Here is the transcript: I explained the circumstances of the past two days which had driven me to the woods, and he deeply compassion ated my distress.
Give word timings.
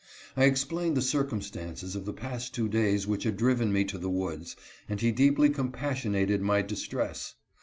I 0.35 0.45
explained 0.45 0.97
the 0.97 1.01
circumstances 1.03 1.95
of 1.95 2.05
the 2.05 2.11
past 2.11 2.55
two 2.55 2.67
days 2.67 3.05
which 3.05 3.21
had 3.21 3.37
driven 3.37 3.71
me 3.71 3.85
to 3.85 3.99
the 3.99 4.09
woods, 4.09 4.55
and 4.89 4.99
he 4.99 5.11
deeply 5.11 5.47
compassion 5.51 6.15
ated 6.15 6.41
my 6.41 6.63
distress. 6.63 7.35